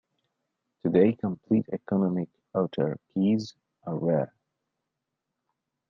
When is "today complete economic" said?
0.83-2.27